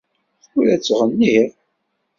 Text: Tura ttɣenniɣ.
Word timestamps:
Tura 0.49 0.75
ttɣenniɣ. 0.79 1.49